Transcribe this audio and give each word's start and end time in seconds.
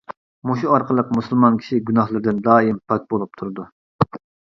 مۇشۇ 0.51 0.69
ئارقىلىق 0.77 1.11
مۇسۇلمان 1.17 1.59
كىشى 1.63 1.79
گۇناھلىرىدىن 1.89 2.39
دائىم 2.47 2.81
پاك 2.93 3.05
بولۇپ 3.13 3.39
تۇرىدۇ. 3.43 3.67